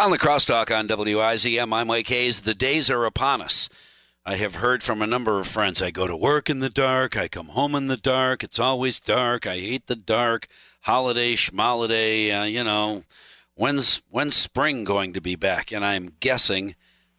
On 0.00 0.10
the 0.10 0.18
crosstalk 0.18 0.74
on 0.74 0.88
WIZM, 0.88 1.74
I'm 1.74 1.88
Mike 1.88 2.08
Hayes. 2.08 2.40
The 2.40 2.54
days 2.54 2.88
are 2.88 3.04
upon 3.04 3.42
us. 3.42 3.68
I 4.24 4.36
have 4.36 4.54
heard 4.54 4.82
from 4.82 5.02
a 5.02 5.06
number 5.06 5.38
of 5.38 5.46
friends. 5.46 5.82
I 5.82 5.90
go 5.90 6.06
to 6.06 6.16
work 6.16 6.48
in 6.48 6.60
the 6.60 6.70
dark. 6.70 7.18
I 7.18 7.28
come 7.28 7.48
home 7.48 7.74
in 7.74 7.88
the 7.88 7.98
dark. 7.98 8.42
It's 8.42 8.58
always 8.58 8.98
dark. 8.98 9.46
I 9.46 9.58
hate 9.58 9.88
the 9.88 9.96
dark. 9.96 10.46
Holiday, 10.80 11.34
schmoliday, 11.34 12.30
uh, 12.40 12.44
you 12.44 12.64
know. 12.64 13.02
When's 13.52 14.00
when's 14.08 14.34
spring 14.34 14.84
going 14.84 15.12
to 15.12 15.20
be 15.20 15.36
back? 15.36 15.70
And 15.70 15.84
I'm 15.84 16.12
guessing 16.18 16.76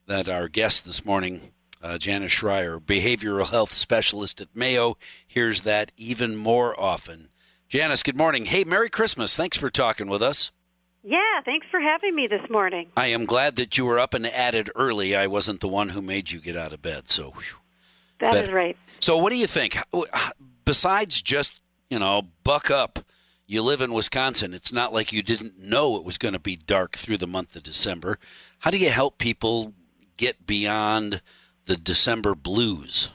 that 0.08 0.28
our 0.28 0.48
guest 0.48 0.84
this 0.84 1.06
morning, 1.06 1.54
uh, 1.84 2.00
Janice 2.00 2.32
Shreier, 2.32 2.80
behavioral 2.80 3.52
health 3.52 3.74
specialist 3.74 4.42
at 4.42 4.56
Mayo, 4.56 4.98
hears 5.28 5.62
that 5.62 5.92
even 5.98 6.36
more 6.36 6.78
often. 6.80 7.30
Janice, 7.70 8.02
good 8.02 8.18
morning. 8.18 8.46
Hey, 8.46 8.64
Merry 8.64 8.90
Christmas. 8.90 9.38
Thanks 9.38 9.56
for 9.56 9.70
talking 9.70 10.08
with 10.08 10.24
us. 10.24 10.52
Yeah, 11.04 11.42
thanks 11.46 11.66
for 11.72 11.80
having 11.80 12.16
me 12.16 12.28
this 12.28 12.48
morning. 12.50 12.88
I 12.96 13.08
am 13.08 13.26
glad 13.26 13.56
that 13.56 13.78
you 13.78 13.86
were 13.86 14.00
up 14.00 14.14
and 14.14 14.26
at 14.28 14.54
it 14.54 14.70
early. 14.76 15.16
I 15.16 15.28
wasn't 15.28 15.60
the 15.60 15.68
one 15.68 15.90
who 15.90 16.02
made 16.02 16.32
you 16.32 16.40
get 16.40 16.56
out 16.56 16.74
of 16.74 16.82
bed. 16.82 17.10
So 17.10 17.32
whew, 17.32 17.58
That 18.20 18.34
better. 18.34 18.46
is 18.46 18.54
right. 18.54 18.78
So 19.00 19.18
what 19.18 19.32
do 19.32 19.38
you 19.38 19.48
think? 19.48 19.78
Besides 20.64 21.22
just, 21.22 21.60
you 21.90 21.98
know, 21.98 22.28
buck 22.44 22.70
up, 22.70 23.00
you 23.48 23.64
live 23.64 23.82
in 23.82 23.94
Wisconsin. 23.94 24.54
It's 24.54 24.72
not 24.72 24.94
like 24.94 25.12
you 25.12 25.24
didn't 25.24 25.60
know 25.60 25.98
it 25.98 26.04
was 26.04 26.18
going 26.20 26.34
to 26.34 26.40
be 26.40 26.56
dark 26.56 26.96
through 26.96 27.18
the 27.18 27.28
month 27.28 27.56
of 27.56 27.64
December. 27.64 28.20
How 28.60 28.70
do 28.70 28.78
you 28.78 28.92
help 28.92 29.18
people 29.18 29.74
get 30.18 30.46
beyond 30.46 31.22
the 31.66 31.76
December 31.78 32.36
blues? 32.36 33.12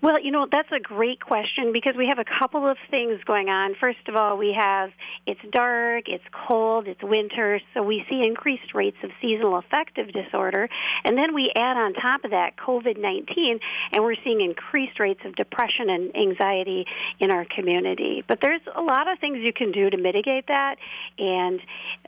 Well, 0.00 0.22
you 0.22 0.30
know, 0.30 0.46
that's 0.50 0.70
a 0.70 0.78
great 0.78 1.20
question 1.20 1.72
because 1.72 1.94
we 1.96 2.06
have 2.06 2.20
a 2.20 2.24
couple 2.38 2.70
of 2.70 2.76
things 2.88 3.18
going 3.24 3.48
on. 3.48 3.74
First 3.80 4.06
of 4.06 4.14
all, 4.14 4.36
we 4.36 4.54
have 4.56 4.90
it's 5.26 5.40
dark, 5.50 6.04
it's 6.06 6.22
cold, 6.46 6.86
it's 6.86 7.02
winter, 7.02 7.60
so 7.74 7.82
we 7.82 8.04
see 8.08 8.22
increased 8.24 8.74
rates 8.74 8.96
of 9.02 9.10
seasonal 9.20 9.58
affective 9.58 10.12
disorder. 10.12 10.68
And 11.04 11.18
then 11.18 11.34
we 11.34 11.50
add 11.56 11.76
on 11.76 11.94
top 11.94 12.24
of 12.24 12.30
that 12.30 12.56
COVID 12.56 12.96
19, 12.96 13.58
and 13.90 14.04
we're 14.04 14.14
seeing 14.22 14.40
increased 14.40 15.00
rates 15.00 15.20
of 15.24 15.34
depression 15.34 15.90
and 15.90 16.16
anxiety 16.16 16.86
in 17.18 17.32
our 17.32 17.44
community. 17.44 18.22
But 18.26 18.38
there's 18.40 18.62
a 18.76 18.80
lot 18.80 19.10
of 19.10 19.18
things 19.18 19.38
you 19.40 19.52
can 19.52 19.72
do 19.72 19.90
to 19.90 19.96
mitigate 19.96 20.46
that 20.46 20.76
and 21.18 21.60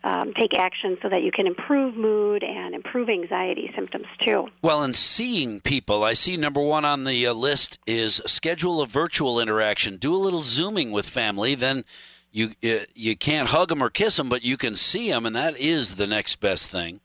um, 0.04 0.32
take 0.34 0.56
action 0.56 0.96
so 1.02 1.08
that 1.08 1.24
you 1.24 1.32
can 1.32 1.48
improve 1.48 1.96
mood 1.96 2.44
and 2.44 2.72
improve 2.90 3.08
anxiety 3.08 3.70
symptoms 3.74 4.06
too. 4.26 4.48
Well, 4.62 4.82
in 4.82 4.94
seeing 4.94 5.60
people, 5.60 6.02
I 6.02 6.14
see 6.14 6.36
number 6.36 6.60
one 6.60 6.84
on 6.84 7.04
the 7.04 7.26
uh, 7.26 7.32
list 7.32 7.78
is 7.86 8.20
schedule 8.26 8.82
a 8.82 8.86
virtual 8.86 9.38
interaction. 9.38 9.96
Do 9.96 10.14
a 10.14 10.16
little 10.16 10.42
zooming 10.42 10.90
with 10.90 11.08
family. 11.08 11.54
Then 11.54 11.84
you 12.32 12.50
uh, 12.64 12.84
you 12.94 13.16
can't 13.16 13.50
hug 13.50 13.68
them 13.68 13.82
or 13.82 13.90
kiss 13.90 14.16
them, 14.16 14.28
but 14.28 14.42
you 14.42 14.56
can 14.56 14.74
see 14.74 15.08
them, 15.08 15.24
and 15.24 15.36
that 15.36 15.56
is 15.58 15.96
the 15.96 16.06
next 16.06 16.36
best 16.36 16.70
thing. 16.70 17.00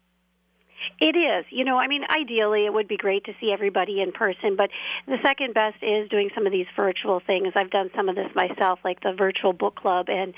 It 0.99 1.15
is. 1.17 1.45
You 1.49 1.65
know, 1.65 1.77
I 1.77 1.88
mean, 1.88 2.03
ideally, 2.09 2.65
it 2.65 2.73
would 2.73 2.88
be 2.88 2.95
great 2.95 3.25
to 3.25 3.33
see 3.41 3.51
everybody 3.51 4.01
in 4.01 4.13
person, 4.13 4.55
but 4.55 4.69
the 5.05 5.17
second 5.21 5.53
best 5.53 5.75
is 5.81 6.07
doing 6.09 6.29
some 6.33 6.45
of 6.45 6.53
these 6.53 6.67
virtual 6.77 7.19
things. 7.19 7.51
I've 7.55 7.69
done 7.69 7.89
some 7.95 8.07
of 8.07 8.15
this 8.15 8.29
myself, 8.33 8.79
like 8.85 9.01
the 9.01 9.11
virtual 9.11 9.51
book 9.51 9.75
club 9.75 10.07
and 10.09 10.33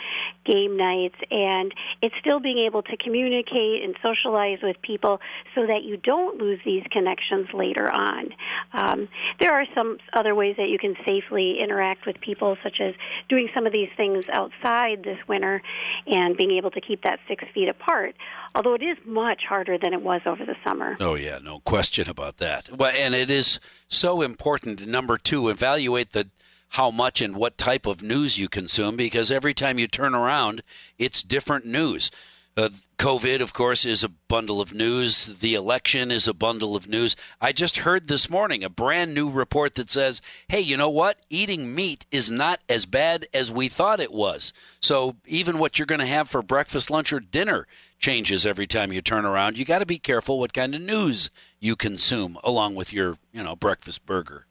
game 0.45 0.75
nights, 0.75 1.15
and 1.29 1.71
it's 2.01 2.15
still 2.19 2.39
being 2.39 2.57
able 2.57 2.81
to 2.81 2.97
communicate 2.97 3.83
and 3.83 3.95
socialize 4.01 4.57
with 4.63 4.81
people 4.81 5.19
so 5.53 5.67
that 5.67 5.83
you 5.83 5.97
don't 5.97 6.39
lose 6.39 6.59
these 6.65 6.83
connections 6.91 7.47
later 7.53 7.91
on. 7.91 8.29
Um, 8.73 9.09
there 9.39 9.53
are 9.53 9.65
some 9.75 9.97
other 10.13 10.33
ways 10.33 10.55
that 10.57 10.69
you 10.69 10.79
can 10.79 10.95
safely 11.05 11.59
interact 11.61 12.07
with 12.07 12.19
people, 12.19 12.57
such 12.63 12.81
as 12.81 12.95
doing 13.29 13.49
some 13.53 13.67
of 13.67 13.73
these 13.73 13.89
things 13.95 14.25
outside 14.33 15.03
this 15.03 15.19
winter 15.27 15.61
and 16.07 16.35
being 16.35 16.57
able 16.57 16.71
to 16.71 16.81
keep 16.81 17.03
that 17.03 17.19
six 17.27 17.43
feet 17.53 17.69
apart, 17.69 18.15
although 18.57 18.73
it 18.73 18.81
is 18.81 18.97
much 19.05 19.43
harder 19.47 19.77
than 19.77 19.93
it 19.93 20.01
was 20.01 20.21
over 20.25 20.43
the 20.43 20.55
summer. 20.65 20.97
Oh 20.99 21.13
yeah, 21.13 21.37
no 21.37 21.59
question 21.59 22.09
about 22.09 22.37
that. 22.37 22.75
Well, 22.75 22.91
and 22.93 23.13
it 23.13 23.29
is 23.29 23.59
so 23.87 24.23
important. 24.23 24.87
Number 24.87 25.17
two, 25.17 25.49
evaluate 25.49 26.11
the 26.11 26.27
how 26.69 26.89
much 26.89 27.21
and 27.21 27.35
what 27.35 27.57
type 27.57 27.85
of 27.85 28.01
news 28.01 28.37
you 28.37 28.49
consume 28.49 28.97
because 28.97 29.31
every 29.31 29.53
time 29.53 29.77
you 29.79 29.87
turn 29.87 30.15
around, 30.15 30.63
it's 30.97 31.21
different 31.21 31.65
news. 31.65 32.11
Uh, 32.57 32.69
COVID, 32.97 33.39
of 33.41 33.53
course, 33.53 33.85
is 33.85 34.03
a 34.03 34.09
bundle 34.09 34.59
of 34.59 34.73
news. 34.73 35.27
The 35.27 35.53
election 35.53 36.09
is 36.09 36.27
a 36.27 36.33
bundle 36.33 36.75
of 36.75 36.87
news. 36.87 37.15
I 37.39 37.51
just 37.51 37.77
heard 37.77 38.07
this 38.07 38.31
morning 38.31 38.63
a 38.63 38.69
brand 38.69 39.13
new 39.13 39.29
report 39.29 39.75
that 39.75 39.91
says, 39.91 40.23
hey, 40.47 40.61
you 40.61 40.75
know 40.75 40.89
what? 40.89 41.19
Eating 41.29 41.75
meat 41.75 42.07
is 42.11 42.31
not 42.31 42.59
as 42.67 42.87
bad 42.87 43.27
as 43.31 43.51
we 43.51 43.69
thought 43.69 43.99
it 43.99 44.11
was. 44.11 44.51
So 44.81 45.17
even 45.27 45.59
what 45.59 45.77
you're 45.77 45.85
going 45.85 45.99
to 45.99 46.07
have 46.07 46.29
for 46.29 46.41
breakfast, 46.41 46.89
lunch, 46.89 47.13
or 47.13 47.19
dinner 47.19 47.67
changes 47.99 48.45
every 48.45 48.67
time 48.67 48.93
you 48.93 49.01
turn 49.01 49.25
around. 49.25 49.57
You 49.57 49.65
got 49.65 49.79
to 49.79 49.85
be 49.85 49.99
careful 49.99 50.39
what 50.39 50.53
kind 50.53 50.75
of 50.75 50.81
news 50.81 51.29
you 51.59 51.75
consume 51.75 52.37
along 52.43 52.75
with 52.75 52.93
your, 52.93 53.17
you 53.31 53.43
know, 53.43 53.55
breakfast 53.55 54.05
burger. 54.05 54.45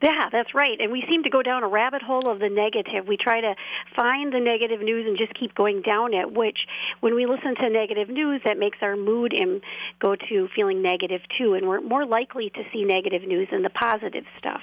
Yeah, 0.00 0.28
that's 0.30 0.54
right. 0.54 0.80
And 0.80 0.92
we 0.92 1.02
seem 1.08 1.24
to 1.24 1.30
go 1.30 1.42
down 1.42 1.64
a 1.64 1.68
rabbit 1.68 2.02
hole 2.02 2.30
of 2.30 2.38
the 2.38 2.48
negative. 2.48 3.08
We 3.08 3.16
try 3.16 3.40
to 3.40 3.56
find 3.96 4.32
the 4.32 4.38
negative 4.38 4.80
news 4.80 5.06
and 5.08 5.18
just 5.18 5.34
keep 5.38 5.56
going 5.56 5.82
down 5.82 6.14
it, 6.14 6.32
which 6.32 6.58
when 7.00 7.16
we 7.16 7.26
listen 7.26 7.56
to 7.56 7.68
negative 7.68 8.08
news, 8.08 8.40
that 8.44 8.58
makes 8.58 8.78
our 8.80 8.96
mood 8.96 9.32
and 9.32 9.60
go 10.00 10.14
to 10.14 10.48
feeling 10.54 10.82
negative 10.82 11.22
too. 11.36 11.54
And 11.54 11.66
we're 11.66 11.80
more 11.80 12.06
likely 12.06 12.48
to 12.50 12.62
see 12.72 12.84
negative 12.84 13.26
news 13.26 13.48
than 13.50 13.62
the 13.62 13.70
positive 13.70 14.24
stuff. 14.38 14.62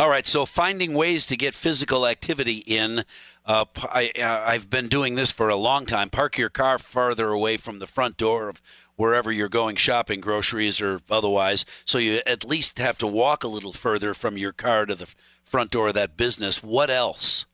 All 0.00 0.08
right, 0.08 0.28
so 0.28 0.46
finding 0.46 0.94
ways 0.94 1.26
to 1.26 1.36
get 1.36 1.54
physical 1.54 2.06
activity 2.06 2.58
in. 2.58 3.04
Uh, 3.44 3.64
I, 3.82 4.12
I've 4.46 4.70
been 4.70 4.86
doing 4.86 5.16
this 5.16 5.32
for 5.32 5.48
a 5.48 5.56
long 5.56 5.86
time. 5.86 6.08
Park 6.08 6.38
your 6.38 6.50
car 6.50 6.78
farther 6.78 7.30
away 7.30 7.56
from 7.56 7.80
the 7.80 7.86
front 7.88 8.16
door 8.16 8.48
of 8.48 8.62
wherever 8.94 9.32
you're 9.32 9.48
going 9.48 9.74
shopping, 9.74 10.20
groceries 10.20 10.80
or 10.80 11.00
otherwise, 11.10 11.64
so 11.84 11.98
you 11.98 12.20
at 12.26 12.44
least 12.44 12.78
have 12.78 12.96
to 12.98 13.08
walk 13.08 13.42
a 13.42 13.48
little 13.48 13.72
further 13.72 14.14
from 14.14 14.36
your 14.36 14.52
car 14.52 14.86
to 14.86 14.94
the 14.94 15.12
front 15.42 15.72
door 15.72 15.88
of 15.88 15.94
that 15.94 16.16
business. 16.16 16.62
What 16.62 16.90
else? 16.90 17.46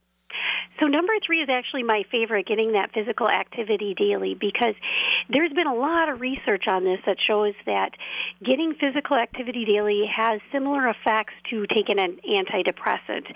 So 0.80 0.86
number 0.86 1.12
three 1.24 1.40
is 1.40 1.48
actually 1.48 1.84
my 1.84 2.02
favorite, 2.10 2.46
getting 2.46 2.72
that 2.72 2.90
physical 2.92 3.28
activity 3.28 3.94
daily, 3.96 4.34
because 4.34 4.74
there's 5.28 5.52
been 5.52 5.66
a 5.68 5.74
lot 5.74 6.08
of 6.08 6.20
research 6.20 6.64
on 6.68 6.84
this 6.84 6.98
that 7.06 7.16
shows 7.24 7.54
that 7.66 7.90
getting 8.44 8.74
physical 8.80 9.16
activity 9.16 9.64
daily 9.64 10.04
has 10.14 10.40
similar 10.52 10.88
effects 10.88 11.34
to 11.50 11.66
taking 11.68 11.98
an 12.00 12.18
antidepressant. 12.28 13.32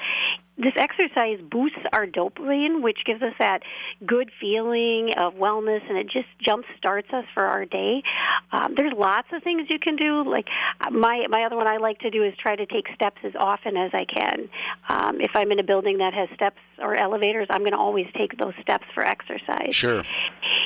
This 0.57 0.73
exercise 0.77 1.39
boosts 1.49 1.79
our 1.93 2.05
dopamine, 2.05 2.83
which 2.83 2.99
gives 3.07 3.23
us 3.23 3.35
that 3.39 3.61
good 4.05 4.29
feeling 4.41 5.13
of 5.17 5.35
wellness, 5.35 5.89
and 5.89 5.97
it 5.97 6.11
just 6.11 6.27
jump 6.45 6.65
starts 6.77 7.07
us 7.13 7.25
for 7.33 7.45
our 7.45 7.65
day. 7.65 8.03
Um, 8.51 8.75
there's 8.77 8.93
lots 8.97 9.29
of 9.33 9.43
things 9.43 9.69
you 9.69 9.79
can 9.79 9.97
do. 9.97 10.29
Like 10.29 10.47
my 10.91 11.27
my 11.29 11.45
other 11.45 11.57
one 11.57 11.67
I 11.67 11.77
like 11.77 11.99
to 12.01 12.11
do 12.11 12.25
is 12.25 12.35
try 12.39 12.57
to 12.57 12.67
take 12.67 12.87
steps 12.95 13.19
as 13.25 13.33
often 13.39 13.77
as 13.77 13.91
I 13.93 14.05
can. 14.05 14.49
Um, 14.89 15.21
if 15.21 15.33
I'm 15.35 15.53
in 15.53 15.59
a 15.59 15.65
building 15.65 15.99
that 15.99 16.15
has 16.15 16.29
steps 16.35 16.59
or 16.79 16.95
elevators, 16.95 17.47
I'm 17.51 17.61
going 17.61 17.73
to 17.73 17.79
always 17.79 18.07
take 18.17 18.39
those 18.39 18.55
steps 18.63 18.87
for 18.95 19.05
exercise. 19.05 19.75
Sure. 19.75 20.03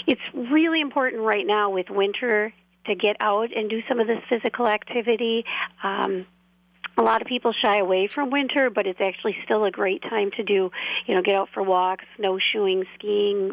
It's 0.07 0.21
really 0.35 0.81
important 0.81 1.23
right 1.23 1.47
now 1.47 1.71
with 1.71 1.91
winter 1.91 2.53
to 2.87 2.95
get 2.95 3.17
out 3.21 3.57
and 3.57 3.71
do 3.71 3.81
some 3.89 4.01
of 4.01 4.07
this 4.07 4.21
physical 4.29 4.67
activity. 4.67 5.45
Um, 5.83 6.27
a 6.97 7.03
lot 7.03 7.23
of 7.23 7.29
people 7.29 7.53
shy 7.53 7.79
away 7.79 8.09
from 8.09 8.31
winter, 8.31 8.69
but 8.69 8.87
it's 8.87 9.01
actually 9.01 9.37
still 9.45 9.65
a 9.65 9.71
great 9.71 10.03
time 10.03 10.31
to 10.37 10.43
do, 10.43 10.71
you 11.07 11.15
know, 11.15 11.23
get 11.23 11.35
out 11.35 11.49
for 11.55 11.63
walks, 11.63 12.05
snowshoeing, 12.17 12.85
skiing. 12.99 13.53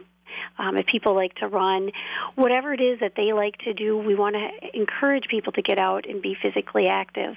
Um, 0.58 0.78
if 0.78 0.86
people 0.86 1.16
like 1.16 1.36
to 1.36 1.48
run, 1.48 1.92
whatever 2.36 2.74
it 2.74 2.82
is 2.82 3.00
that 3.00 3.14
they 3.16 3.34
like 3.34 3.58
to 3.60 3.74
do, 3.74 3.98
we 3.98 4.16
want 4.16 4.36
to 4.36 4.78
encourage 4.78 5.26
people 5.30 5.54
to 5.54 5.62
get 5.62 5.80
out 5.80 6.08
and 6.08 6.22
be 6.22 6.36
physically 6.42 6.88
active. 6.88 7.36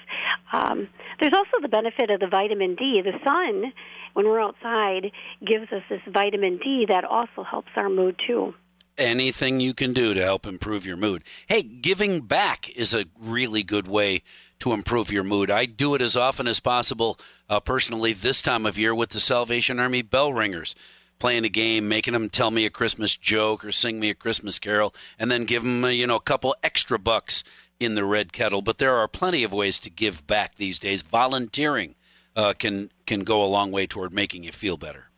Um, 0.52 0.88
there's 1.20 1.34
also 1.34 1.60
the 1.60 1.68
benefit 1.68 2.10
of 2.10 2.20
the 2.20 2.26
vitamin 2.26 2.74
D. 2.74 3.02
The 3.02 3.18
sun, 3.24 3.72
when 4.14 4.26
we're 4.26 4.40
outside, 4.40 5.12
gives 5.46 5.72
us 5.72 5.82
this 5.88 6.02
vitamin 6.06 6.58
D 6.58 6.86
that 6.88 7.04
also 7.04 7.42
helps 7.42 7.70
our 7.76 7.88
mood 7.88 8.20
too 8.26 8.54
anything 8.98 9.60
you 9.60 9.74
can 9.74 9.92
do 9.92 10.14
to 10.14 10.22
help 10.22 10.46
improve 10.46 10.86
your 10.86 10.96
mood. 10.96 11.24
Hey, 11.46 11.62
giving 11.62 12.20
back 12.20 12.70
is 12.76 12.94
a 12.94 13.06
really 13.18 13.62
good 13.62 13.88
way 13.88 14.22
to 14.60 14.72
improve 14.72 15.10
your 15.10 15.24
mood. 15.24 15.50
I 15.50 15.66
do 15.66 15.94
it 15.94 16.02
as 16.02 16.16
often 16.16 16.46
as 16.46 16.60
possible 16.60 17.18
uh, 17.48 17.60
personally 17.60 18.12
this 18.12 18.42
time 18.42 18.64
of 18.64 18.78
year 18.78 18.94
with 18.94 19.10
the 19.10 19.20
Salvation 19.20 19.80
Army 19.80 20.02
bell 20.02 20.32
ringers. 20.32 20.74
Playing 21.22 21.44
a 21.44 21.48
game, 21.48 21.88
making 21.88 22.14
them 22.14 22.28
tell 22.28 22.50
me 22.50 22.66
a 22.66 22.70
Christmas 22.70 23.16
joke 23.16 23.64
or 23.64 23.70
sing 23.70 24.00
me 24.00 24.10
a 24.10 24.14
Christmas 24.14 24.58
carol, 24.58 24.92
and 25.20 25.30
then 25.30 25.44
give 25.44 25.62
them, 25.62 25.84
you 25.84 26.04
know, 26.04 26.16
a 26.16 26.20
couple 26.20 26.56
extra 26.64 26.98
bucks 26.98 27.44
in 27.78 27.94
the 27.94 28.04
red 28.04 28.32
kettle. 28.32 28.60
But 28.60 28.78
there 28.78 28.96
are 28.96 29.06
plenty 29.06 29.44
of 29.44 29.52
ways 29.52 29.78
to 29.78 29.88
give 29.88 30.26
back 30.26 30.56
these 30.56 30.80
days. 30.80 31.02
Volunteering 31.02 31.94
uh, 32.34 32.54
can 32.58 32.90
can 33.06 33.20
go 33.20 33.40
a 33.40 33.46
long 33.46 33.70
way 33.70 33.86
toward 33.86 34.12
making 34.12 34.42
you 34.42 34.50
feel 34.50 34.76
better. 34.76 35.11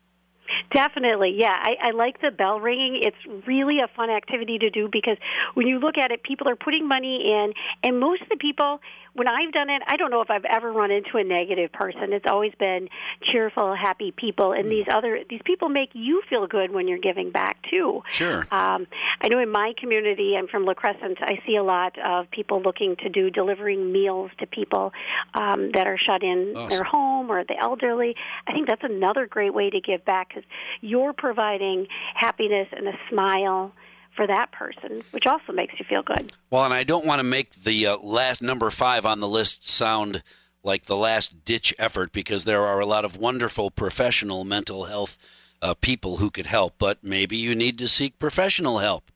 Definitely, 0.73 1.35
yeah. 1.37 1.55
I, 1.55 1.89
I 1.89 1.91
like 1.91 2.21
the 2.21 2.31
bell 2.31 2.59
ringing. 2.59 3.01
It's 3.03 3.47
really 3.47 3.79
a 3.79 3.87
fun 3.95 4.09
activity 4.09 4.57
to 4.59 4.69
do 4.69 4.89
because 4.91 5.17
when 5.53 5.67
you 5.67 5.79
look 5.79 5.97
at 5.97 6.11
it, 6.11 6.23
people 6.23 6.47
are 6.47 6.55
putting 6.55 6.87
money 6.87 7.31
in, 7.31 7.53
and 7.83 7.99
most 7.99 8.21
of 8.21 8.29
the 8.29 8.37
people 8.37 8.79
when 9.15 9.29
I've 9.29 9.53
done 9.53 9.69
it, 9.69 9.81
I 9.87 9.95
don't 9.95 10.11
know 10.11 10.21
if 10.21 10.29
I've 10.29 10.43
ever 10.43 10.71
run 10.73 10.91
into 10.91 11.17
a 11.17 11.23
negative 11.23 11.71
person. 11.71 12.11
It's 12.11 12.25
always 12.27 12.51
been 12.59 12.89
cheerful, 13.31 13.73
happy 13.73 14.11
people, 14.11 14.51
and 14.51 14.69
these 14.69 14.85
other 14.91 15.21
these 15.29 15.41
people 15.45 15.69
make 15.69 15.91
you 15.93 16.21
feel 16.29 16.45
good 16.47 16.71
when 16.71 16.87
you're 16.87 16.99
giving 16.99 17.31
back 17.31 17.57
too. 17.69 18.03
Sure. 18.09 18.45
Um, 18.51 18.87
I 19.21 19.29
know 19.29 19.39
in 19.39 19.49
my 19.49 19.73
community, 19.79 20.35
I'm 20.37 20.47
from 20.47 20.65
La 20.65 20.73
Crescent. 20.73 21.17
I 21.21 21.39
see 21.47 21.55
a 21.55 21.63
lot 21.63 21.97
of 21.97 22.29
people 22.29 22.61
looking 22.61 22.97
to 22.97 23.09
do 23.09 23.29
delivering 23.29 23.91
meals 23.91 24.31
to 24.39 24.47
people 24.47 24.91
um, 25.33 25.71
that 25.73 25.87
are 25.87 25.97
shut 25.97 26.21
in 26.21 26.53
Awesome. 26.55 26.69
their 26.69 26.83
home 26.83 27.31
or 27.31 27.45
the 27.45 27.57
elderly. 27.57 28.15
I 28.47 28.51
think 28.51 28.67
that's 28.67 28.83
another 28.83 29.27
great 29.27 29.53
way 29.53 29.69
to 29.69 29.79
give 29.79 30.03
back 30.03 30.29
because 30.29 30.43
you're 30.81 31.13
providing 31.13 31.87
happiness 32.13 32.67
and 32.71 32.87
a 32.87 32.97
smile 33.09 33.73
for 34.15 34.27
that 34.27 34.51
person, 34.51 35.03
which 35.11 35.25
also 35.25 35.51
makes 35.51 35.73
you 35.77 35.85
feel 35.87 36.01
good. 36.01 36.31
Well, 36.49 36.63
and 36.63 36.73
I 36.73 36.83
don't 36.83 37.05
want 37.05 37.19
to 37.19 37.23
make 37.23 37.53
the 37.53 37.87
uh, 37.87 37.97
last 37.97 38.41
number 38.41 38.69
five 38.69 39.05
on 39.05 39.19
the 39.19 39.27
list 39.27 39.67
sound 39.67 40.23
like 40.63 40.85
the 40.85 40.95
last 40.95 41.45
ditch 41.45 41.73
effort 41.77 42.11
because 42.11 42.43
there 42.43 42.65
are 42.65 42.79
a 42.79 42.85
lot 42.85 43.05
of 43.05 43.17
wonderful 43.17 43.69
professional 43.69 44.43
mental 44.43 44.85
health 44.85 45.17
uh, 45.61 45.73
people 45.73 46.17
who 46.17 46.29
could 46.29 46.45
help, 46.45 46.75
but 46.77 47.03
maybe 47.03 47.37
you 47.37 47.55
need 47.55 47.77
to 47.79 47.87
seek 47.87 48.19
professional 48.19 48.79
help. 48.79 49.11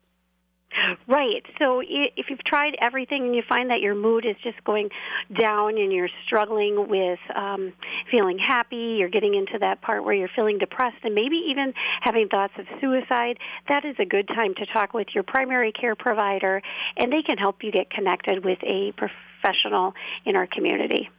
Right. 1.08 1.46
So 1.58 1.82
if 1.82 2.30
you've 2.30 2.44
tried 2.44 2.76
everything 2.82 3.26
and 3.26 3.36
you 3.36 3.44
find 3.48 3.70
that 3.70 3.82
your 3.82 3.96
mood 3.96 4.26
is 4.26 4.36
just 4.44 4.64
going 4.64 4.90
down 5.40 5.78
and 5.78 5.92
you're 5.92 6.10
struggling 6.26 6.88
with 6.88 7.20
um, 7.36 7.74
feeling 8.12 8.38
happy, 8.38 8.98
you're 9.00 9.10
getting 9.10 9.36
into 9.36 9.58
that 9.60 9.82
part 9.82 10.04
where 10.04 10.14
you're 10.14 10.30
feeling 10.36 10.58
depressed 10.58 10.98
and 11.04 11.16
maybe 11.16 11.48
even 11.50 11.74
having 12.02 12.28
thoughts 12.28 12.54
of 12.58 12.66
suicide, 12.82 13.38
that 13.68 13.86
is 13.86 13.96
a 14.00 14.06
good 14.06 14.28
time 14.28 14.54
to 14.56 14.66
talk 14.68 14.94
with 14.94 15.08
your 15.14 15.24
primary 15.24 15.72
care 15.72 15.96
provider 15.96 16.62
and 16.98 17.12
they 17.12 17.22
can 17.22 17.38
help 17.38 17.64
you 17.64 17.72
get 17.72 17.90
connected 17.90 18.44
with 18.44 18.60
a 18.64 18.94
professional 18.94 19.94
in 20.26 20.36
our 20.36 20.48
community. 20.48 21.10